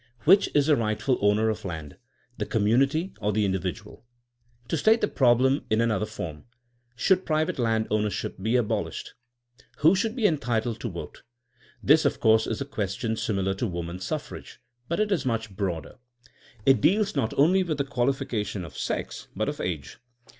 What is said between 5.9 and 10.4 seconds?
form: Should private land owner ship be abolished! Who should be